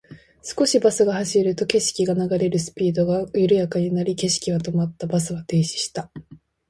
[0.41, 5.05] 少しバスが走ると、景色が流れるスピードが緩やかになり、景色は止まった。
[5.05, 6.09] バスは停止した。